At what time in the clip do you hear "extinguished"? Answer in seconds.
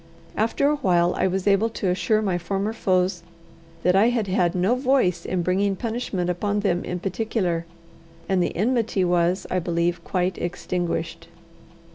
10.39-11.27